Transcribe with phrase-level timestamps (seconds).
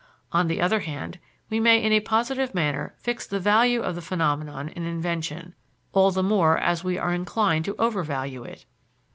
[0.31, 1.19] On the other hand,
[1.51, 5.53] we may in a positive manner fix the value of the phenomenon in invention,
[5.91, 8.65] all the more as we are inclined to over value it.